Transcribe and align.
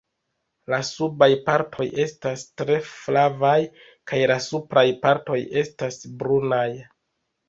La 0.73 0.77
subaj 0.85 1.25
partoj 1.49 1.85
estas 2.03 2.45
tre 2.61 2.77
flavaj 2.93 3.57
kaj 4.13 4.21
la 4.31 4.39
supraj 4.47 4.85
partoj 5.05 5.37
estas 5.63 6.01
brunaj. 6.25 6.65